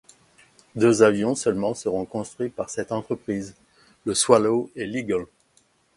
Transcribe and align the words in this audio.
Deux 0.73 1.03
avions 1.03 1.35
seulement 1.35 1.75
seront 1.75 2.05
construits 2.05 2.49
par 2.49 2.71
cette 2.71 2.91
entreprise, 2.91 3.53
le 4.05 4.15
Swallow 4.15 4.71
et 4.75 4.87
l'Eagle. 4.87 5.27